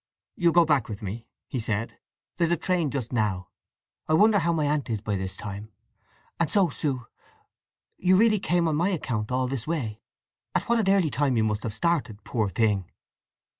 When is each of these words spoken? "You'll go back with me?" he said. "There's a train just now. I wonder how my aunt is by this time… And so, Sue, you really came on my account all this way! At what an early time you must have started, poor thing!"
"You'll 0.35 0.51
go 0.53 0.65
back 0.65 0.89
with 0.89 1.03
me?" 1.03 1.27
he 1.47 1.59
said. 1.59 1.99
"There's 2.37 2.49
a 2.49 2.57
train 2.57 2.89
just 2.89 3.13
now. 3.13 3.49
I 4.07 4.15
wonder 4.15 4.39
how 4.39 4.51
my 4.51 4.65
aunt 4.65 4.89
is 4.89 4.99
by 4.99 5.15
this 5.15 5.37
time… 5.37 5.71
And 6.39 6.49
so, 6.49 6.69
Sue, 6.69 7.05
you 7.99 8.17
really 8.17 8.39
came 8.39 8.67
on 8.67 8.75
my 8.75 8.89
account 8.89 9.31
all 9.31 9.45
this 9.45 9.67
way! 9.67 10.01
At 10.55 10.67
what 10.67 10.79
an 10.79 10.89
early 10.89 11.11
time 11.11 11.37
you 11.37 11.43
must 11.43 11.61
have 11.61 11.73
started, 11.75 12.23
poor 12.23 12.49
thing!" 12.49 12.89